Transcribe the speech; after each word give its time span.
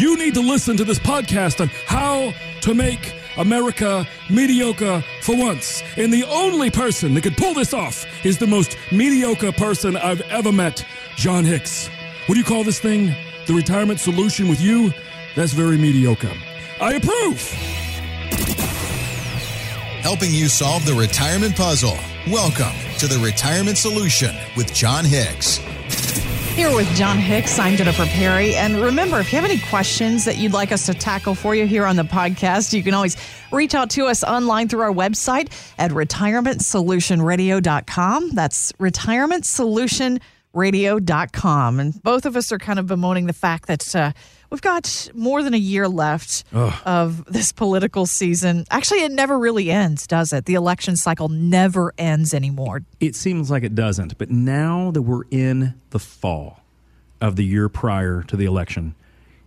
You 0.00 0.16
need 0.16 0.32
to 0.32 0.40
listen 0.40 0.78
to 0.78 0.84
this 0.84 0.98
podcast 0.98 1.60
on 1.60 1.68
how 1.84 2.32
to 2.62 2.74
make 2.74 3.12
America 3.36 4.06
mediocre 4.30 5.04
for 5.20 5.36
once. 5.36 5.82
And 5.98 6.10
the 6.10 6.24
only 6.24 6.70
person 6.70 7.12
that 7.12 7.20
could 7.20 7.36
pull 7.36 7.52
this 7.52 7.74
off 7.74 8.06
is 8.24 8.38
the 8.38 8.46
most 8.46 8.78
mediocre 8.90 9.52
person 9.52 9.98
I've 9.98 10.22
ever 10.22 10.52
met, 10.52 10.82
Jon 11.16 11.44
Hicks. 11.44 11.88
What 12.24 12.36
do 12.36 12.38
you 12.38 12.46
call 12.46 12.64
this 12.64 12.80
thing? 12.80 13.14
The 13.44 13.52
retirement 13.52 14.00
solution 14.00 14.48
with 14.48 14.58
you? 14.58 14.90
That's 15.36 15.52
very 15.52 15.76
mediocre. 15.76 16.32
I 16.80 16.94
approve. 16.94 17.42
Helping 20.00 20.32
you 20.32 20.48
solve 20.48 20.86
the 20.86 20.94
retirement 20.94 21.54
puzzle. 21.56 21.98
Welcome 22.26 22.72
to 23.00 23.06
the 23.06 23.18
Retirement 23.22 23.76
Solution 23.76 24.34
with 24.56 24.72
Jon 24.72 25.04
Hicks. 25.04 25.60
Here 26.54 26.74
with 26.74 26.88
Jon 26.94 27.18
Hicks, 27.18 27.58
I'm 27.58 27.76
Jennifer 27.76 28.04
Perry. 28.06 28.54
And 28.54 28.80
remember, 28.82 29.18
if 29.18 29.32
you 29.32 29.40
have 29.40 29.50
any 29.50 29.58
questions 29.60 30.24
that 30.26 30.36
you'd 30.36 30.52
like 30.52 30.72
us 30.72 30.84
to 30.86 30.94
tackle 30.94 31.34
for 31.34 31.54
you 31.54 31.66
here 31.66 31.86
on 31.86 31.96
the 31.96 32.02
podcast, 32.02 32.74
you 32.74 32.82
can 32.82 32.92
always 32.92 33.16
reach 33.50 33.74
out 33.74 33.88
to 33.90 34.04
us 34.06 34.22
online 34.22 34.68
through 34.68 34.82
our 34.82 34.92
website 34.92 35.50
at 35.78 35.90
retirementsolutionradio.com. 35.92 38.30
That's 38.30 38.72
retirementsolutionradio.com. 38.72 40.18
And 41.80 42.02
both 42.02 42.26
of 42.26 42.36
us 42.36 42.50
are 42.52 42.58
kind 42.58 42.78
of 42.78 42.86
bemoaning 42.86 43.26
the 43.26 43.32
fact 43.32 43.66
that 43.68 43.94
uh, 43.94 44.12
we've 44.50 44.60
got 44.60 45.08
more 45.14 45.42
than 45.42 45.54
a 45.54 45.58
year 45.58 45.88
left 45.88 46.44
of 46.52 47.24
this 47.26 47.52
political 47.52 48.06
season. 48.06 48.64
Actually, 48.70 49.04
it 49.04 49.12
never 49.12 49.38
really 49.38 49.70
ends, 49.70 50.06
does 50.06 50.32
it? 50.32 50.44
The 50.46 50.54
election 50.54 50.96
cycle 50.96 51.28
never 51.28 51.92
ends 51.98 52.34
anymore. 52.34 52.82
It 52.98 53.14
seems 53.14 53.50
like 53.50 53.62
it 53.62 53.74
doesn't, 53.74 54.18
but 54.18 54.30
now 54.30 54.90
that 54.90 55.02
we're 55.02 55.24
in 55.30 55.74
the 55.90 55.98
fall 55.98 56.60
of 57.20 57.36
the 57.36 57.44
year 57.44 57.68
prior 57.68 58.22
to 58.24 58.36
the 58.36 58.44
election, 58.46 58.94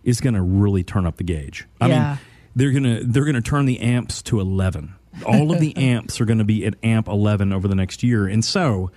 it's 0.04 0.20
going 0.20 0.34
to 0.34 0.42
really 0.42 0.82
turn 0.84 1.06
up 1.06 1.16
the 1.16 1.24
gauge. 1.24 1.66
I 1.80 1.88
Yeah. 1.88 2.08
mean, 2.10 2.18
they're 2.56 2.70
going 2.70 2.84
to 2.84 3.04
they're 3.04 3.24
going 3.24 3.34
to 3.34 3.40
turn 3.42 3.64
the 3.66 3.80
amps 3.80 4.22
to 4.22 4.38
11. 4.40 4.94
All 5.26 5.52
of 5.52 5.58
the 5.60 5.76
amps 5.78 6.20
are 6.20 6.24
going 6.24 6.38
to 6.38 6.44
be 6.44 6.64
at 6.66 6.74
amp 6.84 7.08
11 7.08 7.52
over 7.52 7.66
the 7.66 7.74
next 7.74 8.02
year. 8.04 8.26
And 8.28 8.44
so, 8.44 8.90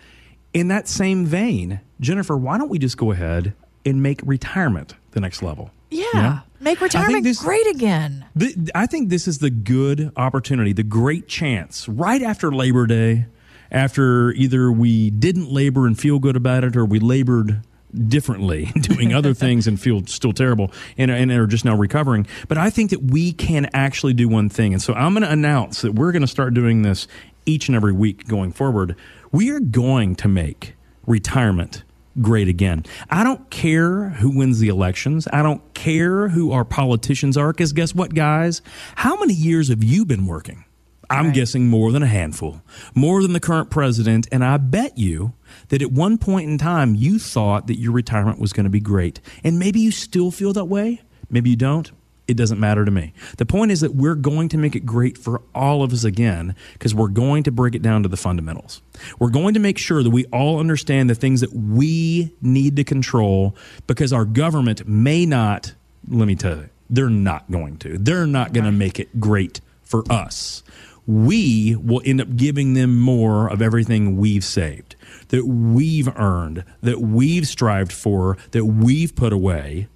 in 0.53 0.67
that 0.69 0.87
same 0.87 1.25
vein, 1.25 1.81
Jennifer, 1.99 2.37
why 2.37 2.57
don't 2.57 2.69
we 2.69 2.79
just 2.79 2.97
go 2.97 3.11
ahead 3.11 3.53
and 3.85 4.01
make 4.01 4.21
retirement 4.23 4.95
the 5.11 5.19
next 5.19 5.41
level? 5.41 5.71
Yeah. 5.89 6.39
Make 6.59 6.81
retirement 6.81 7.23
this- 7.23 7.39
great 7.41 7.67
again. 7.67 8.25
The, 8.35 8.71
I 8.75 8.87
think 8.87 9.09
this 9.09 9.27
is 9.27 9.39
the 9.39 9.49
good 9.49 10.11
opportunity, 10.17 10.73
the 10.73 10.83
great 10.83 11.27
chance, 11.27 11.87
right 11.87 12.21
after 12.21 12.51
Labor 12.51 12.87
Day, 12.87 13.27
after 13.71 14.31
either 14.31 14.71
we 14.71 15.09
didn't 15.09 15.51
labor 15.51 15.85
and 15.87 15.97
feel 15.97 16.19
good 16.19 16.35
about 16.35 16.63
it, 16.63 16.75
or 16.75 16.85
we 16.85 16.99
labored 16.99 17.61
differently, 17.97 18.65
doing 18.81 19.13
other 19.13 19.33
things 19.33 19.67
and 19.67 19.79
feel 19.79 20.05
still 20.05 20.33
terrible, 20.33 20.71
and, 20.97 21.11
and 21.11 21.31
are 21.31 21.47
just 21.47 21.65
now 21.65 21.75
recovering. 21.75 22.27
But 22.47 22.57
I 22.57 22.69
think 22.69 22.91
that 22.91 23.03
we 23.03 23.33
can 23.33 23.69
actually 23.73 24.13
do 24.13 24.27
one 24.29 24.49
thing, 24.49 24.73
and 24.73 24.81
so 24.81 24.93
I'm 24.93 25.13
going 25.13 25.23
to 25.23 25.31
announce 25.31 25.81
that 25.81 25.93
we're 25.93 26.11
going 26.11 26.21
to 26.21 26.27
start 26.27 26.53
doing 26.53 26.81
this 26.81 27.07
each 27.45 27.67
and 27.67 27.75
every 27.75 27.93
week 27.93 28.27
going 28.27 28.51
forward. 28.51 28.95
We 29.31 29.49
are 29.51 29.59
going 29.59 30.15
to 30.17 30.27
make 30.27 30.75
retirement 31.05 31.83
great 32.21 32.47
again. 32.47 32.83
I 33.09 33.23
don't 33.23 33.49
care 33.49 34.09
who 34.09 34.35
wins 34.35 34.59
the 34.59 34.69
elections. 34.69 35.27
I 35.31 35.43
don't 35.43 35.73
care 35.73 36.29
who 36.29 36.51
our 36.51 36.65
politicians 36.65 37.37
are, 37.37 37.51
because 37.51 37.73
guess 37.73 37.93
what, 37.93 38.13
guys? 38.13 38.61
How 38.95 39.17
many 39.17 39.33
years 39.33 39.69
have 39.69 39.83
you 39.83 40.05
been 40.05 40.25
working? 40.25 40.65
I'm 41.09 41.31
guessing 41.31 41.67
more 41.67 41.91
than 41.91 42.03
a 42.03 42.07
handful, 42.07 42.61
more 42.93 43.21
than 43.21 43.33
the 43.33 43.39
current 43.39 43.69
president. 43.69 44.27
And 44.31 44.43
I 44.43 44.57
bet 44.57 44.97
you 44.97 45.33
that 45.69 45.81
at 45.81 45.91
one 45.91 46.17
point 46.17 46.49
in 46.49 46.57
time, 46.57 46.95
you 46.95 47.17
thought 47.19 47.67
that 47.67 47.79
your 47.79 47.93
retirement 47.93 48.39
was 48.39 48.53
going 48.53 48.65
to 48.65 48.69
be 48.69 48.79
great. 48.79 49.21
And 49.43 49.57
maybe 49.57 49.79
you 49.79 49.91
still 49.91 50.31
feel 50.31 50.53
that 50.53 50.65
way. 50.65 51.01
Maybe 51.29 51.49
you 51.49 51.55
don't. 51.55 51.91
It 52.27 52.35
doesn't 52.35 52.59
matter 52.59 52.83
to 52.83 52.91
me. 52.91 53.13
The 53.37 53.45
point 53.45 53.71
is 53.71 53.79
that 53.79 53.95
we're 53.95 54.15
going 54.15 54.49
to 54.49 54.57
make 54.57 54.75
it 54.75 54.85
great 54.85 55.17
for 55.17 55.41
all 55.55 55.81
of 55.81 55.93
us 55.93 56.03
again 56.03 56.55
because 56.73 56.93
we're 56.93 57.07
going 57.07 57.43
to 57.43 57.51
break 57.51 57.73
it 57.73 57.81
down 57.81 58.03
to 58.03 58.09
the 58.09 58.17
fundamentals. 58.17 58.81
We're 59.17 59.29
going 59.29 59.53
to 59.53 59.61
make 59.61 59.77
sure 59.77 60.03
that 60.03 60.09
we 60.09 60.25
all 60.25 60.59
understand 60.59 61.09
the 61.09 61.15
things 61.15 61.39
that 61.39 61.53
we 61.53 62.35
need 62.41 62.75
to 62.75 62.83
control 62.83 63.55
because 63.87 64.11
our 64.11 64.25
government 64.25 64.85
may 64.85 65.25
not, 65.25 65.73
let 66.09 66.27
me 66.27 66.35
tell 66.35 66.57
you, 66.57 66.69
they're 66.89 67.09
not 67.09 67.49
going 67.49 67.77
to. 67.77 67.97
They're 67.97 68.27
not 68.27 68.51
going 68.51 68.65
to 68.65 68.71
make 68.73 68.99
it 68.99 69.21
great 69.21 69.61
for 69.81 70.03
us. 70.09 70.63
We 71.07 71.75
will 71.75 72.01
end 72.05 72.21
up 72.21 72.35
giving 72.35 72.73
them 72.73 72.99
more 72.99 73.49
of 73.49 73.61
everything 73.61 74.17
we've 74.17 74.43
saved, 74.43 74.95
that 75.29 75.47
we've 75.47 76.09
earned, 76.17 76.63
that 76.81 76.99
we've 77.01 77.47
strived 77.47 77.93
for, 77.93 78.37
that 78.51 78.65
we've 78.65 79.15
put 79.15 79.33
away 79.33 79.87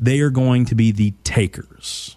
they 0.00 0.20
are 0.20 0.30
going 0.30 0.64
to 0.66 0.74
be 0.74 0.92
the 0.92 1.12
takers. 1.24 2.16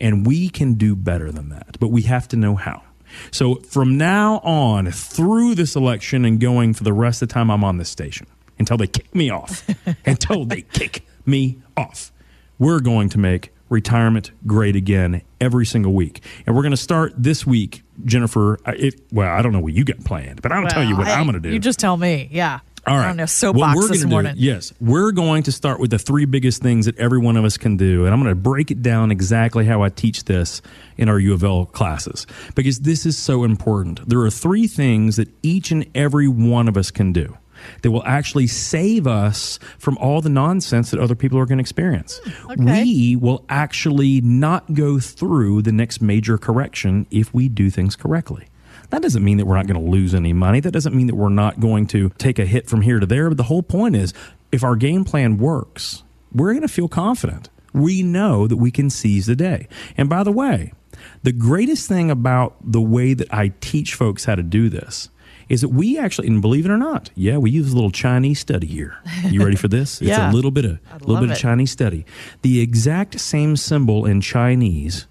And 0.00 0.26
we 0.26 0.48
can 0.48 0.74
do 0.74 0.96
better 0.96 1.30
than 1.30 1.50
that, 1.50 1.78
but 1.78 1.88
we 1.88 2.02
have 2.02 2.26
to 2.28 2.36
know 2.36 2.56
how. 2.56 2.82
So 3.30 3.56
from 3.56 3.98
now 3.98 4.38
on, 4.38 4.90
through 4.90 5.54
this 5.54 5.76
election 5.76 6.24
and 6.24 6.40
going 6.40 6.74
for 6.74 6.82
the 6.82 6.92
rest 6.92 7.22
of 7.22 7.28
the 7.28 7.34
time 7.34 7.50
I'm 7.50 7.62
on 7.62 7.76
this 7.76 7.90
station, 7.90 8.26
until 8.58 8.76
they 8.76 8.86
kick 8.86 9.14
me 9.14 9.30
off, 9.30 9.68
until 10.06 10.44
they 10.44 10.62
kick 10.62 11.04
me 11.26 11.58
off, 11.76 12.10
we're 12.58 12.80
going 12.80 13.10
to 13.10 13.18
make 13.18 13.52
retirement 13.72 14.30
great 14.46 14.76
again 14.76 15.22
every 15.40 15.66
single 15.66 15.92
week. 15.92 16.22
And 16.46 16.54
we're 16.54 16.62
going 16.62 16.70
to 16.70 16.76
start 16.76 17.12
this 17.16 17.44
week, 17.46 17.82
Jennifer. 18.04 18.58
Uh, 18.64 18.72
it, 18.76 19.00
well, 19.10 19.32
I 19.32 19.42
don't 19.42 19.52
know 19.52 19.60
what 19.60 19.72
you 19.72 19.84
got 19.84 20.04
planned, 20.04 20.42
but 20.42 20.52
I'll 20.52 20.66
tell 20.68 20.84
you 20.84 20.96
what 20.96 21.06
Well, 21.06 21.18
I'm 21.18 21.24
going 21.24 21.34
to 21.34 21.40
do. 21.40 21.50
You 21.52 21.58
just 21.58 21.80
tell 21.80 21.96
me. 21.96 22.28
Yeah. 22.30 22.60
All 22.84 22.96
right. 22.96 23.04
I 23.04 23.06
don't 23.08 23.16
know. 23.16 23.26
Soapbox 23.26 23.76
we're 23.76 23.88
this 23.88 24.04
gonna 24.04 24.34
do- 24.34 24.40
yes, 24.40 24.72
we're 24.80 25.12
going 25.12 25.44
to 25.44 25.52
start 25.52 25.78
with 25.78 25.90
the 25.90 26.00
three 26.00 26.24
biggest 26.24 26.62
things 26.62 26.86
that 26.86 26.98
every 26.98 27.18
one 27.18 27.36
of 27.36 27.44
us 27.44 27.56
can 27.56 27.76
do, 27.76 28.04
and 28.04 28.12
I'm 28.12 28.20
going 28.20 28.34
to 28.34 28.40
break 28.40 28.72
it 28.72 28.82
down 28.82 29.12
exactly 29.12 29.64
how 29.64 29.82
I 29.82 29.88
teach 29.88 30.24
this 30.24 30.62
in 30.96 31.08
our 31.08 31.18
U 31.20 31.32
of 31.32 31.44
L 31.44 31.64
classes 31.66 32.26
because 32.56 32.80
this 32.80 33.06
is 33.06 33.16
so 33.16 33.44
important. 33.44 34.08
There 34.08 34.20
are 34.22 34.30
three 34.30 34.66
things 34.66 35.14
that 35.14 35.28
each 35.44 35.70
and 35.70 35.86
every 35.94 36.26
one 36.26 36.66
of 36.66 36.76
us 36.76 36.90
can 36.90 37.12
do 37.12 37.38
that 37.82 37.90
will 37.90 38.04
actually 38.04 38.46
save 38.46 39.06
us 39.06 39.58
from 39.78 39.96
all 39.98 40.20
the 40.20 40.28
nonsense 40.28 40.90
that 40.90 41.00
other 41.00 41.14
people 41.14 41.38
are 41.38 41.46
going 41.46 41.58
to 41.58 41.62
experience. 41.62 42.20
Hmm, 42.24 42.50
okay. 42.52 42.84
We 42.84 43.16
will 43.16 43.44
actually 43.48 44.20
not 44.20 44.74
go 44.74 44.98
through 44.98 45.62
the 45.62 45.72
next 45.72 46.00
major 46.00 46.38
correction 46.38 47.06
if 47.10 47.32
we 47.34 47.48
do 47.48 47.70
things 47.70 47.96
correctly. 47.96 48.46
That 48.90 49.00
doesn't 49.00 49.24
mean 49.24 49.38
that 49.38 49.46
we're 49.46 49.56
not 49.56 49.66
going 49.66 49.82
to 49.82 49.90
lose 49.90 50.14
any 50.14 50.34
money. 50.34 50.60
That 50.60 50.72
doesn't 50.72 50.94
mean 50.94 51.06
that 51.06 51.14
we're 51.14 51.30
not 51.30 51.60
going 51.60 51.86
to 51.88 52.10
take 52.18 52.38
a 52.38 52.44
hit 52.44 52.68
from 52.68 52.82
here 52.82 53.00
to 53.00 53.06
there. 53.06 53.30
But 53.30 53.38
the 53.38 53.44
whole 53.44 53.62
point 53.62 53.96
is 53.96 54.12
if 54.52 54.62
our 54.62 54.76
game 54.76 55.04
plan 55.04 55.38
works, 55.38 56.02
we're 56.30 56.52
going 56.52 56.60
to 56.60 56.68
feel 56.68 56.88
confident. 56.88 57.48
We 57.72 58.02
know 58.02 58.46
that 58.46 58.58
we 58.58 58.70
can 58.70 58.90
seize 58.90 59.24
the 59.24 59.34
day. 59.34 59.66
And 59.96 60.10
by 60.10 60.24
the 60.24 60.32
way, 60.32 60.74
the 61.22 61.32
greatest 61.32 61.88
thing 61.88 62.10
about 62.10 62.54
the 62.62 62.82
way 62.82 63.14
that 63.14 63.32
I 63.32 63.52
teach 63.60 63.94
folks 63.94 64.26
how 64.26 64.34
to 64.34 64.42
do 64.42 64.68
this 64.68 65.08
is 65.52 65.60
that 65.60 65.68
we 65.68 65.98
actually, 65.98 66.28
and 66.28 66.40
believe 66.40 66.64
it 66.64 66.70
or 66.70 66.78
not, 66.78 67.10
yeah, 67.14 67.36
we 67.36 67.50
use 67.50 67.70
a 67.72 67.74
little 67.74 67.90
Chinese 67.90 68.40
study 68.40 68.66
here. 68.66 68.96
You 69.28 69.44
ready 69.44 69.56
for 69.56 69.68
this? 69.68 70.00
It's 70.00 70.08
Yeah. 70.08 70.30
a 70.30 70.32
little 70.32 70.50
bit 70.50 70.64
of 70.64 70.78
a 70.90 70.98
little 71.04 71.20
bit 71.20 71.30
of. 71.30 71.36
Chinese 71.38 71.70
study. 71.70 72.06
The 72.40 72.60
exact 72.60 73.20
same 73.20 73.56
symbol 73.56 74.06
in 74.06 74.22
Chinese 74.22 75.06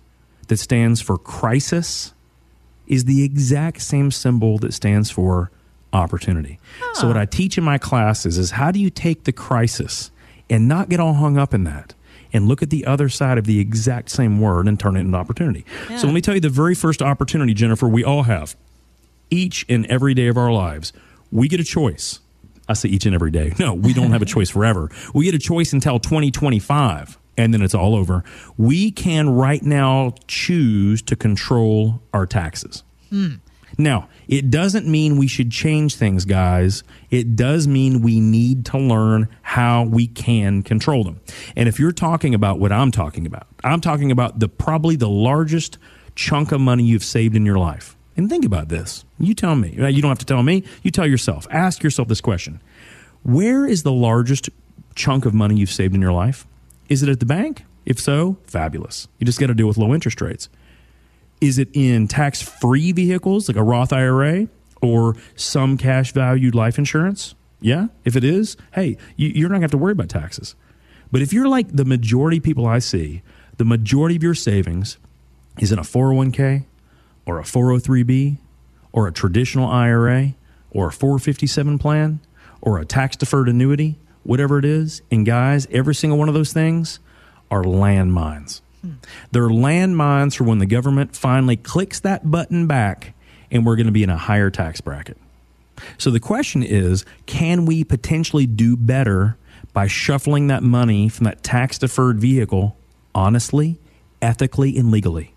that 0.47 0.57
stands 0.57 1.00
for 1.00 1.18
crisis 1.19 2.13
is 2.88 3.06
the 3.06 3.24
exact 3.24 3.81
same 3.84 4.09
symbol 4.09 4.57
that 4.57 4.74
stands 4.74 5.12
for 5.12 5.52
opportunity. 5.94 6.59
So 6.96 7.08
what 7.08 7.18
I 7.18 7.25
teach 7.25 7.58
in 7.59 7.63
my 7.63 7.78
classes 7.78 8.38
is 8.40 8.52
how 8.52 8.72
do 8.72 8.79
you 8.79 8.90
take 8.90 9.25
the 9.25 9.31
crisis 9.31 10.09
and 10.50 10.68
not 10.68 10.90
get 10.90 11.00
all 11.00 11.13
hung 11.13 11.38
up 11.38 11.53
in 11.53 11.63
that 11.66 11.94
and 12.34 12.47
look 12.47 12.63
at 12.63 12.69
the 12.72 12.85
other 12.88 13.09
side 13.09 13.38
of 13.38 13.46
the 13.46 13.59
exact 13.59 14.09
same 14.09 14.40
word 14.41 14.68
and 14.68 14.79
turn 14.79 14.96
it 14.97 15.02
into 15.02 15.18
opportunity. 15.18 15.66
So 15.97 16.08
let 16.08 16.13
me 16.13 16.22
tell 16.22 16.34
you 16.34 16.41
the 16.41 16.50
very 16.50 16.73
first 16.75 17.02
opportunity, 17.02 17.53
Jennifer, 17.53 17.88
we 17.88 18.03
all 18.03 18.23
have 18.23 18.56
each 19.31 19.66
and 19.68 19.86
every 19.88 20.14
day 20.14 20.28
of 20.28 20.38
our 20.38 20.52
lives. 20.52 20.94
We 21.31 21.47
get 21.47 21.59
a 21.59 21.64
choice. 21.64 22.19
I 22.69 22.74
say 22.74 22.90
each 22.90 23.06
and 23.06 23.16
every 23.16 23.31
day. 23.31 23.53
No, 23.58 23.74
we 23.74 23.94
don't 23.94 24.12
have 24.12 24.22
a 24.22 24.25
choice 24.25 24.50
forever. 24.50 24.90
We 25.14 25.25
get 25.25 25.34
a 25.34 25.40
choice 25.40 25.74
until 25.74 26.00
2025 26.00 27.18
and 27.38 27.53
then 27.53 27.62
it's 27.62 27.74
all 27.74 27.96
over. 27.96 28.24
We 28.58 28.91
can 28.91 29.29
right 29.29 29.64
now 29.64 30.14
choose 30.28 31.02
to 31.03 31.16
control 31.16 32.02
our 32.14 32.26
taxes. 32.26 32.84
Hmm. 33.09 33.35
Now, 33.78 34.09
it 34.28 34.52
doesn't 34.52 34.85
mean 34.85 35.17
we 35.17 35.28
should 35.28 35.50
change 35.50 35.96
things, 35.96 36.26
guys. 36.26 36.84
It 37.09 37.35
does 37.35 37.67
mean 37.67 38.02
we 38.02 38.20
need 38.20 38.66
to 38.67 38.78
learn 38.78 39.29
how 39.41 39.84
we 39.84 40.08
can 40.08 40.61
control 40.61 41.03
them. 41.03 41.22
And 41.56 41.70
if 41.70 41.79
you're 41.79 41.94
talking 41.94 42.35
about 42.35 42.59
what 42.59 42.72
I'm 42.72 42.91
talking 42.91 43.26
about, 43.26 43.47
I'm 43.64 43.82
talking 43.82 44.11
about 44.11 44.40
the 44.40 44.50
probably 44.50 44.97
the 44.97 45.09
largest 45.09 45.78
chunk 46.16 46.52
of 46.52 46.59
money 46.59 46.84
you've 46.84 47.03
saved 47.03 47.35
in 47.35 47.46
your 47.46 47.58
life. 47.58 47.96
And 48.22 48.29
think 48.29 48.46
about 48.46 48.70
this. 48.70 49.03
You 49.18 49.34
tell 49.34 49.56
me. 49.56 49.72
You 49.72 50.00
don't 50.00 50.12
have 50.12 50.20
to 50.20 50.26
tell 50.28 50.44
me. 50.44 50.64
You 50.84 50.91
tell 50.91 51.08
yourself. 51.08 51.47
Ask 51.50 51.82
yourself 51.82 52.08
this 52.08 52.22
question. 52.22 52.62
Where 53.23 53.66
is 53.66 53.82
the 53.82 53.91
largest 53.91 54.47
chunk 54.94 55.26
of 55.26 55.34
money 55.34 55.56
you've 55.56 55.72
saved 55.72 55.96
in 55.96 56.02
your 56.02 56.12
life? 56.12 56.46
Is 56.88 57.02
it 57.02 57.09
at 57.09 57.20
the 57.20 57.26
bank? 57.26 57.66
If 57.84 58.00
so, 58.00 58.38
fabulous. 58.46 59.08
You 59.18 59.26
just 59.26 59.40
got 59.40 59.47
to 59.47 59.56
deal 59.56 59.66
with 59.66 59.79
low 59.79 59.91
interest 59.96 60.22
rates. 60.22 60.50
Is 61.41 61.58
it 61.58 61.70
in 61.73 62.08
tax 62.08 62.44
free 62.44 62.91
vehicles 62.91 63.47
like 63.47 63.58
a 63.58 63.64
Roth 63.64 63.91
IRA 63.91 64.47
or 64.84 65.16
some 65.35 65.76
cash 65.76 66.14
valued 66.14 66.53
life 66.53 66.78
insurance? 66.78 67.34
Yeah. 67.59 67.88
If 68.06 68.16
it 68.16 68.23
is, 68.23 68.56
hey, 68.76 68.97
you, 69.16 69.29
you're 69.29 69.50
not 69.50 69.56
going 69.56 69.62
to 69.62 69.66
have 69.66 69.72
to 69.72 69.79
worry 69.79 69.94
about 69.94 70.09
taxes. 70.09 70.53
But 71.12 71.23
if 71.23 71.34
you're 71.34 71.47
like 71.47 71.76
the 71.76 71.85
majority 71.85 72.40
people 72.40 72.68
I 72.68 72.78
see, 72.78 73.23
the 73.58 73.66
majority 73.66 74.16
of 74.16 74.22
your 74.22 74.35
savings 74.35 75.00
is 75.58 75.72
in 75.72 75.79
a 75.79 75.84
401k 75.84 76.66
or 77.26 77.40
a 77.40 77.44
403b 77.44 78.38
or 78.91 79.08
a 79.08 79.12
traditional 79.12 79.70
IRA 79.70 80.34
or 80.72 80.88
a 80.88 80.91
457 80.91 81.78
plan 81.78 82.20
or 82.62 82.79
a 82.79 82.85
tax 82.85 83.16
deferred 83.16 83.50
annuity, 83.50 83.97
whatever 84.23 84.59
it 84.59 84.66
is. 84.66 85.02
And 85.12 85.26
guys, 85.26 85.68
every 85.72 85.96
single 85.96 86.18
one 86.18 86.28
of 86.28 86.34
those 86.34 86.53
things 86.53 87.00
are 87.50 87.64
landmines. 87.64 88.62
Hmm. 88.82 88.94
They're 89.32 89.50
landmines 89.50 90.35
for 90.35 90.44
when 90.44 90.59
the 90.59 90.66
government 90.66 91.16
finally 91.16 91.58
clicks 91.58 92.00
that 92.02 92.29
button 92.29 92.68
back 92.68 93.14
and 93.50 93.66
we're 93.66 93.76
going 93.76 93.88
to 93.88 93.91
be 93.91 94.03
in 94.03 94.09
a 94.09 94.18
higher 94.18 94.50
tax 94.50 94.82
bracket. 94.82 95.18
So 95.97 96.12
the 96.12 96.20
question 96.20 96.64
is 96.64 97.06
can 97.26 97.66
we 97.66 97.84
potentially 97.84 98.46
do 98.46 98.78
better 98.78 99.38
by 99.73 99.88
shuffling 99.88 100.47
that 100.47 100.64
money 100.64 101.09
from 101.09 101.26
that 101.26 101.44
tax 101.44 101.78
deferred 101.78 102.20
vehicle 102.20 102.78
honestly, 103.14 103.78
ethically, 104.22 104.78
and 104.78 104.91
legally 104.91 105.34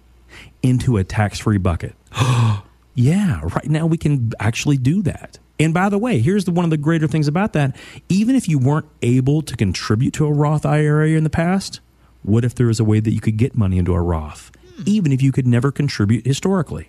into 0.63 0.97
a 0.97 1.05
tax 1.05 1.39
free 1.39 1.59
bucket? 1.59 1.95
yeah, 2.95 3.41
right 3.43 3.69
now 3.69 3.87
we 3.87 3.97
can 3.97 4.33
actually 4.41 4.77
do 4.77 5.03
that. 5.03 5.39
And 5.59 5.73
by 5.73 5.89
the 5.89 5.99
way, 5.99 6.19
here's 6.21 6.45
the, 6.45 6.51
one 6.51 6.65
of 6.65 6.71
the 6.71 6.77
greater 6.77 7.07
things 7.07 7.29
about 7.29 7.53
that. 7.53 7.77
Even 8.09 8.35
if 8.35 8.49
you 8.49 8.59
weren't 8.59 8.89
able 9.03 9.43
to 9.43 9.57
contribute 9.57 10.13
to 10.15 10.27
a 10.27 10.33
Roth 10.33 10.67
IRA 10.67 11.11
in 11.11 11.25
the 11.25 11.31
past, 11.31 11.81
what 12.23 12.45
if 12.45 12.55
there 12.55 12.67
was 12.67 12.81
a 12.81 12.85
way 12.85 13.01
that 13.01 13.13
you 13.13 13.21
could 13.21 13.37
get 13.37 13.57
money 13.57 13.79
into 13.79 13.95
a 13.95 14.01
Roth, 14.01 14.51
hmm. 14.77 14.83
even 14.87 15.13
if 15.13 15.23
you 15.23 15.31
could 15.31 15.47
never 15.47 15.71
contribute 15.71 16.27
historically? 16.27 16.89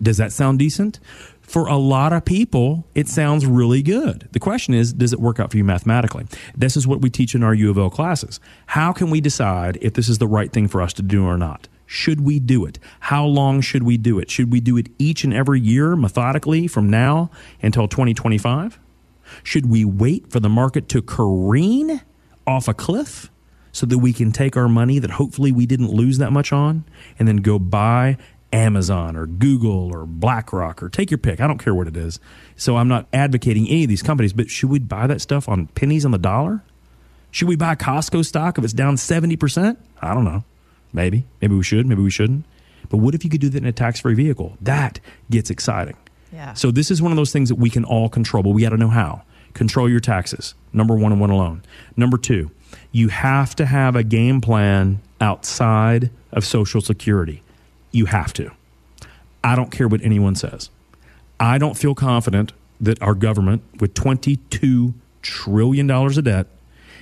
Does 0.00 0.16
that 0.16 0.32
sound 0.32 0.58
decent? 0.58 1.00
For 1.42 1.66
a 1.66 1.76
lot 1.76 2.12
of 2.12 2.24
people, 2.24 2.84
it 2.94 3.08
sounds 3.08 3.44
really 3.44 3.82
good. 3.82 4.28
The 4.32 4.40
question 4.40 4.74
is, 4.74 4.92
does 4.92 5.12
it 5.12 5.20
work 5.20 5.38
out 5.38 5.50
for 5.50 5.58
you 5.58 5.64
mathematically? 5.64 6.26
This 6.56 6.76
is 6.76 6.86
what 6.86 7.02
we 7.02 7.10
teach 7.10 7.34
in 7.34 7.42
our 7.42 7.52
U 7.52 7.70
of 7.70 7.76
L 7.76 7.90
classes. 7.90 8.40
How 8.66 8.92
can 8.92 9.10
we 9.10 9.20
decide 9.20 9.76
if 9.82 9.92
this 9.94 10.08
is 10.08 10.18
the 10.18 10.26
right 10.26 10.50
thing 10.50 10.68
for 10.68 10.80
us 10.80 10.92
to 10.94 11.02
do 11.02 11.26
or 11.26 11.36
not? 11.36 11.68
Should 11.92 12.22
we 12.22 12.38
do 12.38 12.64
it? 12.64 12.78
How 13.00 13.26
long 13.26 13.60
should 13.60 13.82
we 13.82 13.98
do 13.98 14.18
it? 14.18 14.30
Should 14.30 14.50
we 14.50 14.60
do 14.60 14.78
it 14.78 14.88
each 14.98 15.24
and 15.24 15.34
every 15.34 15.60
year 15.60 15.94
methodically 15.94 16.66
from 16.66 16.88
now 16.88 17.30
until 17.60 17.86
2025? 17.86 18.80
Should 19.42 19.66
we 19.66 19.84
wait 19.84 20.32
for 20.32 20.40
the 20.40 20.48
market 20.48 20.88
to 20.88 21.02
careen 21.02 22.00
off 22.46 22.66
a 22.66 22.72
cliff 22.72 23.30
so 23.72 23.84
that 23.84 23.98
we 23.98 24.14
can 24.14 24.32
take 24.32 24.56
our 24.56 24.70
money 24.70 25.00
that 25.00 25.10
hopefully 25.10 25.52
we 25.52 25.66
didn't 25.66 25.90
lose 25.90 26.16
that 26.16 26.32
much 26.32 26.50
on 26.50 26.84
and 27.18 27.28
then 27.28 27.36
go 27.36 27.58
buy 27.58 28.16
Amazon 28.54 29.14
or 29.14 29.26
Google 29.26 29.94
or 29.94 30.06
BlackRock 30.06 30.82
or 30.82 30.88
take 30.88 31.10
your 31.10 31.18
pick. 31.18 31.42
I 31.42 31.46
don't 31.46 31.58
care 31.58 31.74
what 31.74 31.88
it 31.88 31.96
is. 31.96 32.18
So 32.56 32.78
I'm 32.78 32.88
not 32.88 33.06
advocating 33.12 33.68
any 33.68 33.84
of 33.84 33.90
these 33.90 34.02
companies, 34.02 34.32
but 34.32 34.48
should 34.48 34.70
we 34.70 34.78
buy 34.78 35.06
that 35.08 35.20
stuff 35.20 35.46
on 35.46 35.66
pennies 35.66 36.06
on 36.06 36.10
the 36.10 36.18
dollar? 36.18 36.64
Should 37.30 37.48
we 37.48 37.56
buy 37.56 37.74
Costco 37.74 38.24
stock 38.24 38.56
if 38.56 38.64
it's 38.64 38.72
down 38.72 38.96
70%? 38.96 39.76
I 40.00 40.14
don't 40.14 40.24
know. 40.24 40.44
Maybe. 40.92 41.24
Maybe 41.40 41.54
we 41.54 41.62
should. 41.62 41.86
Maybe 41.86 42.02
we 42.02 42.10
shouldn't. 42.10 42.44
But 42.88 42.98
what 42.98 43.14
if 43.14 43.24
you 43.24 43.30
could 43.30 43.40
do 43.40 43.48
that 43.48 43.58
in 43.58 43.66
a 43.66 43.72
tax 43.72 44.00
free 44.00 44.14
vehicle? 44.14 44.56
That 44.60 45.00
gets 45.30 45.50
exciting. 45.50 45.96
Yeah. 46.32 46.54
So 46.54 46.70
this 46.70 46.90
is 46.90 47.00
one 47.00 47.12
of 47.12 47.16
those 47.16 47.32
things 47.32 47.48
that 47.48 47.56
we 47.56 47.70
can 47.70 47.84
all 47.84 48.08
control, 48.08 48.42
but 48.42 48.50
we 48.50 48.62
got 48.62 48.70
to 48.70 48.76
know 48.76 48.88
how. 48.88 49.22
Control 49.54 49.88
your 49.88 50.00
taxes. 50.00 50.54
Number 50.72 50.94
one 50.94 51.12
and 51.12 51.20
one 51.20 51.30
alone. 51.30 51.62
Number 51.96 52.16
two, 52.16 52.50
you 52.90 53.08
have 53.08 53.54
to 53.56 53.66
have 53.66 53.96
a 53.96 54.02
game 54.02 54.40
plan 54.40 55.00
outside 55.20 56.10
of 56.32 56.44
Social 56.44 56.80
Security. 56.80 57.42
You 57.90 58.06
have 58.06 58.32
to. 58.34 58.50
I 59.44 59.56
don't 59.56 59.70
care 59.70 59.88
what 59.88 60.02
anyone 60.02 60.34
says. 60.34 60.70
I 61.38 61.58
don't 61.58 61.76
feel 61.76 61.94
confident 61.94 62.52
that 62.80 63.00
our 63.02 63.14
government, 63.14 63.62
with 63.80 63.94
$22 63.94 64.94
trillion 65.22 65.90
of 65.90 66.24
debt, 66.24 66.46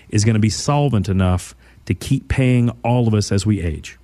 is 0.08 0.24
going 0.24 0.34
to 0.34 0.40
be 0.40 0.50
solvent 0.50 1.08
enough 1.08 1.54
to 1.90 1.94
keep 1.94 2.28
paying 2.28 2.70
all 2.84 3.08
of 3.08 3.14
us 3.14 3.32
as 3.32 3.44
we 3.44 3.60
age. 3.60 3.98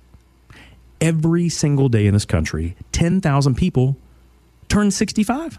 Every 0.99 1.47
single 1.47 1.87
day 1.87 2.05
in 2.05 2.13
this 2.13 2.25
country, 2.25 2.75
10,000 2.91 3.55
people 3.55 3.95
turn 4.67 4.91
65. 4.91 5.57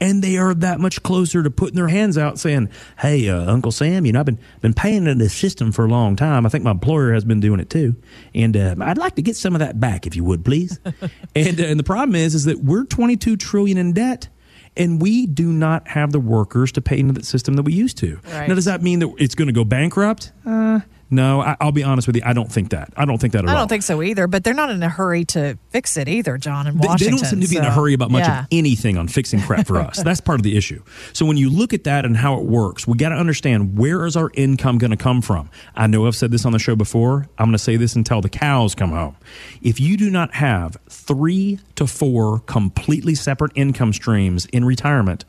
And 0.00 0.22
they 0.22 0.36
are 0.36 0.54
that 0.54 0.78
much 0.78 1.02
closer 1.02 1.42
to 1.42 1.50
putting 1.50 1.74
their 1.74 1.88
hands 1.88 2.16
out 2.16 2.38
saying, 2.38 2.68
Hey, 2.98 3.28
uh, 3.28 3.50
Uncle 3.50 3.72
Sam, 3.72 4.06
you 4.06 4.12
know, 4.12 4.20
I've 4.20 4.26
been, 4.26 4.38
been 4.60 4.74
paying 4.74 5.06
into 5.06 5.16
this 5.16 5.32
system 5.32 5.72
for 5.72 5.86
a 5.86 5.88
long 5.88 6.14
time. 6.14 6.46
I 6.46 6.50
think 6.50 6.62
my 6.62 6.70
employer 6.70 7.12
has 7.14 7.24
been 7.24 7.40
doing 7.40 7.58
it 7.58 7.68
too. 7.68 7.96
And 8.34 8.56
uh, 8.56 8.76
I'd 8.80 8.98
like 8.98 9.16
to 9.16 9.22
get 9.22 9.34
some 9.34 9.56
of 9.56 9.58
that 9.58 9.80
back 9.80 10.06
if 10.06 10.14
you 10.14 10.22
would, 10.24 10.44
please. 10.44 10.78
and, 11.34 11.60
uh, 11.60 11.64
and 11.64 11.80
the 11.80 11.84
problem 11.84 12.14
is, 12.14 12.34
is 12.34 12.44
that 12.44 12.58
we're 12.62 12.84
22 12.84 13.36
trillion 13.38 13.78
in 13.78 13.92
debt 13.92 14.28
and 14.76 15.02
we 15.02 15.26
do 15.26 15.52
not 15.52 15.88
have 15.88 16.12
the 16.12 16.20
workers 16.20 16.70
to 16.72 16.80
pay 16.80 16.98
into 16.98 17.12
the 17.12 17.24
system 17.24 17.54
that 17.54 17.62
we 17.62 17.72
used 17.72 17.98
to. 17.98 18.20
Right. 18.32 18.48
Now, 18.48 18.54
does 18.54 18.66
that 18.66 18.82
mean 18.82 19.00
that 19.00 19.12
it's 19.18 19.34
going 19.34 19.48
to 19.48 19.52
go 19.52 19.64
bankrupt? 19.64 20.30
Uh, 20.46 20.80
no, 21.10 21.40
I, 21.40 21.56
I'll 21.60 21.72
be 21.72 21.82
honest 21.82 22.06
with 22.06 22.16
you. 22.16 22.22
I 22.24 22.32
don't 22.32 22.50
think 22.50 22.70
that. 22.70 22.92
I 22.96 23.04
don't 23.04 23.18
think 23.18 23.32
that 23.32 23.44
at 23.44 23.48
I 23.48 23.52
all. 23.52 23.56
I 23.56 23.60
don't 23.60 23.68
think 23.68 23.82
so 23.82 24.02
either, 24.02 24.26
but 24.26 24.44
they're 24.44 24.54
not 24.54 24.70
in 24.70 24.82
a 24.82 24.88
hurry 24.88 25.24
to 25.26 25.58
fix 25.70 25.96
it 25.96 26.08
either, 26.08 26.36
Jon, 26.38 26.66
in 26.66 26.78
They- 26.78 26.86
Washington. 26.86 27.16
They 27.16 27.20
don't 27.22 27.30
seem 27.30 27.40
to 27.40 27.48
be 27.48 27.56
in 27.56 27.64
a 27.64 27.70
hurry 27.70 27.94
about 27.94 28.10
much 28.10 28.24
yeah. 28.24 28.40
of 28.40 28.46
anything 28.52 28.98
on 28.98 29.08
fixing 29.08 29.40
crap 29.40 29.66
for 29.66 29.78
us. 29.78 30.02
That's 30.02 30.20
part 30.20 30.38
of 30.38 30.42
the 30.42 30.56
issue. 30.56 30.82
So 31.12 31.24
when 31.26 31.36
you 31.36 31.50
look 31.50 31.72
at 31.72 31.84
that 31.84 32.04
and 32.04 32.16
how 32.16 32.38
it 32.38 32.44
works, 32.44 32.86
we 32.86 32.96
got 32.96 33.10
to 33.10 33.16
understand 33.16 33.78
where 33.78 34.04
is 34.06 34.16
our 34.16 34.30
income 34.34 34.78
going 34.78 34.90
to 34.90 34.96
come 34.96 35.22
from. 35.22 35.50
I 35.74 35.86
know 35.86 36.06
I've 36.06 36.16
said 36.16 36.30
this 36.30 36.44
on 36.44 36.52
the 36.52 36.58
show 36.58 36.76
before. 36.76 37.28
I'm 37.38 37.46
going 37.46 37.52
to 37.52 37.58
say 37.58 37.76
this 37.76 37.96
until 37.96 38.20
the 38.20 38.28
cows 38.28 38.74
come 38.74 38.90
home. 38.90 39.16
If 39.62 39.80
you 39.80 39.96
do 39.96 40.10
not 40.10 40.34
have 40.34 40.76
three 40.88 41.58
to 41.76 41.86
four 41.86 42.40
completely 42.40 43.14
separate 43.14 43.52
income 43.54 43.92
streams 43.92 44.46
in 44.46 44.64
retirement, 44.64 45.24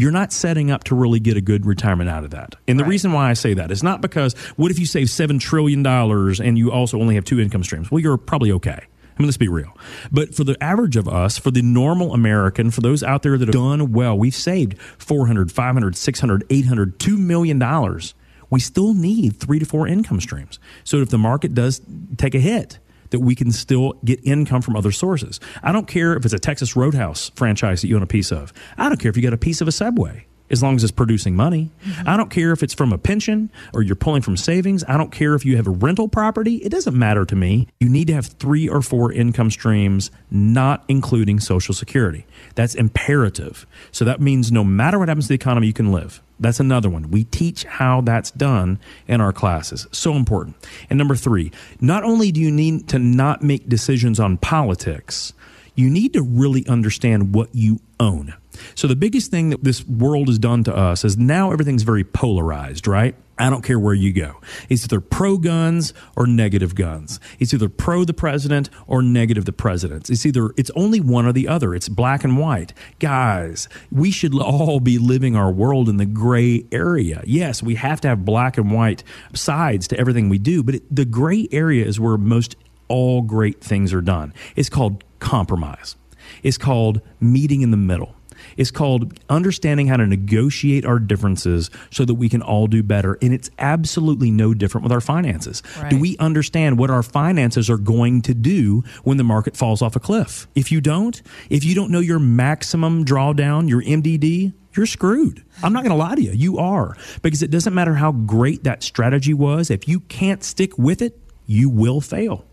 you're 0.00 0.10
not 0.10 0.32
setting 0.32 0.70
up 0.70 0.84
to 0.84 0.94
really 0.94 1.20
get 1.20 1.36
a 1.36 1.40
good 1.40 1.66
retirement 1.66 2.08
out 2.08 2.24
of 2.24 2.30
that. 2.30 2.56
And 2.66 2.78
the 2.78 2.84
reason 2.84 3.12
why 3.12 3.28
I 3.28 3.34
say 3.34 3.52
that 3.54 3.70
is 3.70 3.82
not 3.82 4.00
because 4.00 4.32
what 4.56 4.70
if 4.70 4.78
you 4.78 4.86
save 4.86 5.08
$7 5.08 5.38
trillion 5.38 5.84
and 5.86 6.58
you 6.58 6.72
also 6.72 6.98
only 6.98 7.16
have 7.16 7.24
two 7.24 7.38
income 7.38 7.62
streams? 7.62 7.90
Well, 7.90 8.00
you're 8.00 8.16
probably 8.16 8.50
okay. 8.52 8.80
I 8.80 9.22
mean, 9.22 9.26
let's 9.26 9.36
be 9.36 9.48
real. 9.48 9.76
But 10.10 10.34
for 10.34 10.44
the 10.44 10.56
average 10.64 10.96
of 10.96 11.06
us, 11.06 11.36
for 11.36 11.50
the 11.50 11.60
normal 11.60 12.14
American, 12.14 12.70
for 12.70 12.80
those 12.80 13.02
out 13.02 13.22
there 13.22 13.36
that 13.36 13.48
have 13.48 13.52
done 13.52 13.92
well, 13.92 14.16
we've 14.16 14.34
saved 14.34 14.80
400, 14.80 15.52
500, 15.52 15.94
600, 15.94 16.44
800, 16.48 16.98
$2 16.98 17.18
million. 17.18 18.00
We 18.48 18.60
still 18.60 18.94
need 18.94 19.36
three 19.36 19.58
to 19.58 19.66
four 19.66 19.86
income 19.86 20.20
streams. 20.20 20.58
So 20.82 21.02
if 21.02 21.10
the 21.10 21.18
market 21.18 21.52
does 21.52 21.82
take 22.16 22.34
a 22.34 22.40
hit, 22.40 22.78
that 23.10 23.20
we 23.20 23.34
can 23.34 23.52
still 23.52 23.94
get 24.04 24.20
income 24.24 24.62
from 24.62 24.76
other 24.76 24.92
sources. 24.92 25.40
I 25.62 25.72
don't 25.72 25.86
care 25.86 26.16
if 26.16 26.24
it's 26.24 26.34
a 26.34 26.38
Texas 26.38 26.76
Roadhouse 26.76 27.30
franchise 27.34 27.82
that 27.82 27.88
you 27.88 27.96
own 27.96 28.02
a 28.02 28.06
piece 28.06 28.32
of. 28.32 28.52
I 28.78 28.88
don't 28.88 28.98
care 28.98 29.10
if 29.10 29.16
you 29.16 29.22
got 29.22 29.32
a 29.32 29.38
piece 29.38 29.60
of 29.60 29.68
a 29.68 29.72
Subway 29.72 30.26
as 30.50 30.62
long 30.62 30.76
as 30.76 30.82
it's 30.82 30.90
producing 30.90 31.36
money. 31.36 31.70
Mm-hmm. 31.84 32.08
I 32.08 32.16
don't 32.16 32.30
care 32.30 32.52
if 32.52 32.62
it's 32.62 32.74
from 32.74 32.92
a 32.92 32.98
pension 32.98 33.50
or 33.72 33.82
you're 33.82 33.96
pulling 33.96 34.22
from 34.22 34.36
savings. 34.36 34.84
I 34.88 34.96
don't 34.96 35.12
care 35.12 35.34
if 35.34 35.44
you 35.44 35.56
have 35.56 35.66
a 35.66 35.70
rental 35.70 36.08
property. 36.08 36.56
It 36.56 36.70
doesn't 36.70 36.98
matter 36.98 37.24
to 37.24 37.36
me. 37.36 37.68
You 37.78 37.88
need 37.88 38.08
to 38.08 38.14
have 38.14 38.26
three 38.26 38.68
or 38.68 38.82
four 38.82 39.12
income 39.12 39.50
streams, 39.50 40.10
not 40.30 40.84
including 40.88 41.40
Social 41.40 41.72
Security. 41.72 42.26
That's 42.56 42.74
imperative. 42.74 43.66
So 43.92 44.04
that 44.04 44.20
means 44.20 44.50
no 44.50 44.64
matter 44.64 44.98
what 44.98 45.08
happens 45.08 45.26
to 45.26 45.28
the 45.30 45.34
economy, 45.36 45.68
you 45.68 45.72
can 45.72 45.92
live. 45.92 46.20
That's 46.40 46.58
another 46.58 46.88
one. 46.88 47.10
We 47.10 47.24
teach 47.24 47.64
how 47.64 48.00
that's 48.00 48.30
done 48.30 48.80
in 49.06 49.20
our 49.20 49.32
classes. 49.32 49.86
So 49.92 50.14
important. 50.14 50.56
And 50.88 50.98
number 50.98 51.14
three, 51.14 51.52
not 51.80 52.02
only 52.02 52.32
do 52.32 52.40
you 52.40 52.50
need 52.50 52.88
to 52.88 52.98
not 52.98 53.42
make 53.42 53.68
decisions 53.68 54.18
on 54.18 54.38
politics, 54.38 55.34
you 55.74 55.90
need 55.90 56.14
to 56.14 56.22
really 56.22 56.66
understand 56.66 57.34
what 57.34 57.54
you 57.54 57.80
own. 58.00 58.34
So 58.74 58.86
the 58.86 58.96
biggest 58.96 59.30
thing 59.30 59.50
that 59.50 59.64
this 59.64 59.86
world 59.86 60.28
has 60.28 60.38
done 60.38 60.64
to 60.64 60.76
us 60.76 61.04
is 61.04 61.16
now 61.16 61.52
everything's 61.52 61.82
very 61.82 62.04
polarized, 62.04 62.86
right? 62.86 63.14
I 63.40 63.48
don't 63.48 63.62
care 63.62 63.78
where 63.78 63.94
you 63.94 64.12
go. 64.12 64.38
It's 64.68 64.84
either 64.84 65.00
pro 65.00 65.38
guns 65.38 65.94
or 66.14 66.26
negative 66.26 66.74
guns. 66.74 67.18
It's 67.38 67.54
either 67.54 67.70
pro 67.70 68.04
the 68.04 68.12
president 68.12 68.68
or 68.86 69.00
negative 69.00 69.46
the 69.46 69.52
president. 69.52 70.10
It's 70.10 70.26
either, 70.26 70.52
it's 70.58 70.70
only 70.76 71.00
one 71.00 71.24
or 71.24 71.32
the 71.32 71.48
other. 71.48 71.74
It's 71.74 71.88
black 71.88 72.22
and 72.22 72.36
white. 72.36 72.74
Guys, 72.98 73.66
we 73.90 74.10
should 74.10 74.38
all 74.38 74.78
be 74.78 74.98
living 74.98 75.36
our 75.36 75.50
world 75.50 75.88
in 75.88 75.96
the 75.96 76.04
gray 76.04 76.66
area. 76.70 77.22
Yes, 77.24 77.62
we 77.62 77.76
have 77.76 78.02
to 78.02 78.08
have 78.08 78.26
black 78.26 78.58
and 78.58 78.70
white 78.70 79.02
sides 79.32 79.88
to 79.88 79.98
everything 79.98 80.28
we 80.28 80.38
do, 80.38 80.62
but 80.62 80.74
it, 80.74 80.94
the 80.94 81.06
gray 81.06 81.48
area 81.50 81.86
is 81.86 81.98
where 81.98 82.18
most 82.18 82.56
all 82.88 83.22
great 83.22 83.62
things 83.62 83.94
are 83.94 84.02
done. 84.02 84.34
It's 84.54 84.68
called 84.68 85.02
compromise. 85.18 85.96
It's 86.42 86.58
called 86.58 87.00
meeting 87.20 87.62
in 87.62 87.70
the 87.70 87.78
middle. 87.78 88.14
It's 88.56 88.70
called 88.70 89.18
understanding 89.28 89.86
how 89.86 89.96
to 89.96 90.06
negotiate 90.06 90.84
our 90.84 90.98
differences 90.98 91.70
so 91.90 92.04
that 92.04 92.14
we 92.14 92.28
can 92.28 92.42
all 92.42 92.66
do 92.66 92.82
better. 92.82 93.18
And 93.22 93.32
it's 93.32 93.50
absolutely 93.58 94.30
no 94.30 94.54
different 94.54 94.82
with 94.82 94.92
our 94.92 95.00
finances. 95.00 95.62
Do 95.88 95.98
we 95.98 96.16
understand 96.18 96.78
what 96.78 96.90
our 96.90 97.02
finances 97.02 97.70
are 97.70 97.78
going 97.78 98.22
to 98.22 98.34
do 98.34 98.82
when 99.04 99.16
the 99.16 99.24
market 99.24 99.56
falls 99.56 99.82
off 99.82 99.96
a 99.96 100.00
cliff? 100.00 100.46
If 100.54 100.72
you 100.72 100.80
don't, 100.80 101.20
if 101.48 101.64
you 101.64 101.74
don't 101.74 101.90
know 101.90 102.00
your 102.00 102.18
maximum 102.18 103.04
drawdown, 103.04 103.68
your 103.68 103.82
MDD, 103.82 104.52
you're 104.74 104.86
screwed. 104.86 105.44
I'm 105.62 105.72
not 105.72 105.82
going 105.82 105.90
to 105.90 105.96
lie 105.96 106.14
to 106.14 106.22
you. 106.22 106.32
You 106.32 106.58
are. 106.58 106.96
Because 107.22 107.42
it 107.42 107.50
doesn't 107.50 107.74
matter 107.74 107.94
how 107.94 108.12
great 108.12 108.64
that 108.64 108.82
strategy 108.82 109.34
was. 109.34 109.70
If 109.70 109.88
you 109.88 110.00
can't 110.00 110.44
stick 110.44 110.78
with 110.78 111.02
it, 111.02 111.18
you 111.46 111.68
will 111.68 112.00
fail. 112.00 112.44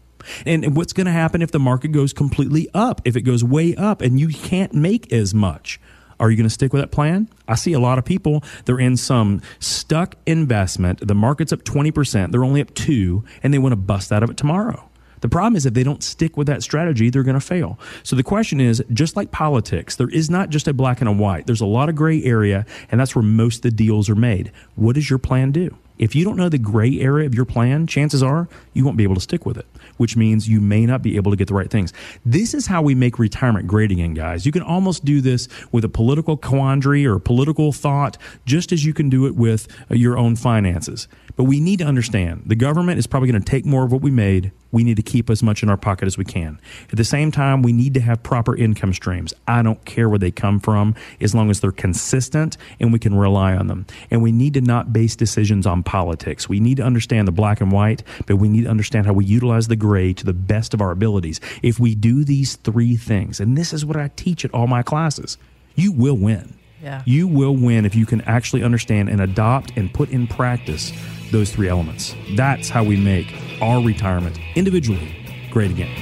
And 0.45 0.75
what's 0.75 0.93
going 0.93 1.05
to 1.05 1.11
happen 1.11 1.41
if 1.41 1.51
the 1.51 1.59
market 1.59 1.89
goes 1.89 2.13
completely 2.13 2.69
up? 2.73 3.01
If 3.05 3.15
it 3.15 3.21
goes 3.21 3.43
way 3.43 3.75
up 3.75 4.01
and 4.01 4.19
you 4.19 4.29
can't 4.29 4.73
make 4.73 5.11
as 5.11 5.33
much? 5.33 5.79
Are 6.19 6.31
you 6.31 6.37
going 6.37 6.47
to 6.47 6.53
stick 6.53 6.73
with 6.73 6.81
that 6.81 6.91
plan? 6.91 7.29
I 7.47 7.55
see 7.55 7.73
a 7.73 7.79
lot 7.79 7.99
of 7.99 8.05
people, 8.05 8.43
they're 8.65 8.79
in 8.79 8.97
some 8.97 9.41
stuck 9.59 10.15
investment. 10.25 11.07
The 11.07 11.13
market's 11.13 11.53
up 11.53 11.63
20%, 11.63 12.31
they're 12.31 12.43
only 12.43 12.61
up 12.61 12.73
2 12.73 13.23
and 13.43 13.53
they 13.53 13.59
want 13.59 13.73
to 13.73 13.77
bust 13.77 14.11
out 14.11 14.23
of 14.23 14.29
it 14.29 14.37
tomorrow. 14.37 14.89
The 15.21 15.29
problem 15.29 15.55
is 15.55 15.65
if 15.65 15.73
they 15.73 15.83
don't 15.83 16.03
stick 16.03 16.37
with 16.37 16.47
that 16.47 16.61
strategy, 16.61 17.09
they're 17.09 17.23
going 17.23 17.39
to 17.39 17.45
fail. 17.45 17.79
So 18.03 18.15
the 18.15 18.23
question 18.23 18.61
is, 18.61 18.83
just 18.93 19.15
like 19.15 19.31
politics, 19.31 19.95
there 19.95 20.09
is 20.09 20.29
not 20.29 20.49
just 20.49 20.67
a 20.67 20.73
black 20.73 21.01
and 21.01 21.09
a 21.09 21.11
white. 21.11 21.47
There's 21.47 21.61
a 21.61 21.65
lot 21.65 21.89
of 21.89 21.95
gray 21.95 22.23
area, 22.23 22.65
and 22.91 22.99
that's 22.99 23.15
where 23.15 23.23
most 23.23 23.57
of 23.57 23.61
the 23.63 23.71
deals 23.71 24.09
are 24.09 24.15
made. 24.15 24.51
What 24.75 24.93
does 24.93 25.09
your 25.09 25.19
plan 25.19 25.51
do? 25.51 25.75
If 25.97 26.15
you 26.15 26.23
don't 26.23 26.37
know 26.37 26.49
the 26.49 26.57
gray 26.57 26.99
area 26.99 27.25
of 27.25 27.33
your 27.33 27.45
plan, 27.45 27.87
chances 27.87 28.21
are 28.21 28.47
you 28.73 28.85
won't 28.85 28.97
be 28.97 29.03
able 29.03 29.15
to 29.15 29.21
stick 29.21 29.45
with 29.45 29.57
it, 29.57 29.65
which 29.97 30.15
means 30.15 30.47
you 30.47 30.61
may 30.61 30.85
not 30.85 31.01
be 31.01 31.15
able 31.15 31.31
to 31.31 31.37
get 31.37 31.47
the 31.47 31.53
right 31.53 31.69
things. 31.69 31.91
This 32.25 32.53
is 32.53 32.67
how 32.67 32.81
we 32.81 32.93
make 32.95 33.17
retirement 33.17 33.67
great 33.67 33.91
again, 33.91 34.13
guys. 34.13 34.45
You 34.45 34.51
can 34.51 34.61
almost 34.61 35.05
do 35.05 35.21
this 35.21 35.47
with 35.71 35.83
a 35.83 35.89
political 35.89 36.37
quandary 36.37 37.05
or 37.05 37.19
political 37.19 37.71
thought, 37.71 38.17
just 38.45 38.71
as 38.71 38.85
you 38.85 38.93
can 38.93 39.09
do 39.09 39.25
it 39.25 39.35
with 39.35 39.67
uh, 39.89 39.95
your 39.95 40.17
own 40.17 40.35
finances. 40.35 41.07
But 41.35 41.45
we 41.45 41.59
need 41.59 41.79
to 41.79 41.85
understand 41.85 42.43
the 42.45 42.55
government 42.55 42.99
is 42.99 43.07
probably 43.07 43.31
going 43.31 43.41
to 43.41 43.49
take 43.49 43.65
more 43.65 43.83
of 43.83 43.91
what 43.91 44.01
we 44.01 44.11
made. 44.11 44.51
We 44.71 44.83
need 44.83 44.97
to 44.97 45.03
keep 45.03 45.29
as 45.29 45.41
much 45.41 45.63
in 45.63 45.69
our 45.69 45.77
pocket 45.77 46.07
as 46.07 46.17
we 46.17 46.25
can. 46.25 46.59
At 46.91 46.97
the 46.97 47.03
same 47.03 47.31
time, 47.31 47.61
we 47.61 47.71
need 47.71 47.93
to 47.93 48.01
have 48.01 48.21
proper 48.23 48.55
income 48.55 48.93
streams. 48.93 49.33
I 49.47 49.61
don't 49.61 49.83
care 49.85 50.09
where 50.09 50.19
they 50.19 50.31
come 50.31 50.59
from 50.59 50.95
as 51.21 51.33
long 51.33 51.49
as 51.49 51.59
they're 51.59 51.71
consistent 51.71 52.57
and 52.79 52.91
we 52.91 52.99
can 52.99 53.15
rely 53.15 53.55
on 53.55 53.67
them. 53.67 53.85
And 54.11 54.21
we 54.21 54.31
need 54.31 54.53
to 54.55 54.61
not 54.61 54.91
base 54.91 55.15
decisions 55.15 55.65
on 55.65 55.83
politics. 55.83 56.49
We 56.49 56.59
need 56.59 56.77
to 56.77 56.83
understand 56.83 57.27
the 57.27 57.31
black 57.31 57.61
and 57.61 57.71
white, 57.71 58.03
but 58.25 58.37
we 58.37 58.49
need 58.49 58.63
to 58.63 58.69
understand 58.69 59.05
how 59.05 59.13
we 59.13 59.25
utilize 59.25 59.67
the 59.67 59.75
gray 59.75 60.13
to 60.13 60.25
the 60.25 60.33
best 60.33 60.73
of 60.73 60.81
our 60.81 60.91
abilities. 60.91 61.39
If 61.63 61.79
we 61.79 61.95
do 61.95 62.23
these 62.23 62.55
three 62.57 62.95
things, 62.95 63.39
and 63.39 63.57
this 63.57 63.73
is 63.73 63.85
what 63.85 63.97
I 63.97 64.09
teach 64.15 64.43
at 64.43 64.53
all 64.53 64.67
my 64.67 64.83
classes, 64.83 65.37
you 65.75 65.91
will 65.91 66.17
win. 66.17 66.55
Yeah. 66.81 67.01
You 67.05 67.27
will 67.27 67.55
win 67.55 67.85
if 67.85 67.95
you 67.95 68.05
can 68.05 68.21
actually 68.21 68.63
understand 68.63 69.09
and 69.09 69.21
adopt 69.21 69.75
and 69.75 69.91
put 69.91 70.09
in 70.09 70.27
practice 70.27 70.91
those 71.31 71.51
three 71.51 71.69
elements. 71.69 72.15
That's 72.35 72.69
how 72.69 72.83
we 72.83 72.97
make 72.97 73.27
our 73.61 73.81
retirement 73.81 74.37
individually 74.55 75.15
great 75.51 75.71
again. 75.71 75.95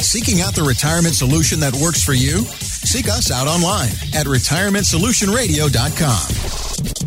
Seeking 0.00 0.40
out 0.40 0.54
the 0.54 0.64
retirement 0.64 1.14
solution 1.14 1.60
that 1.60 1.72
works 1.80 2.02
for 2.02 2.14
you? 2.14 2.38
Seek 2.40 3.08
us 3.08 3.30
out 3.30 3.46
online 3.46 3.90
at 4.12 4.26
retirementsolutionradio.com. 4.26 6.49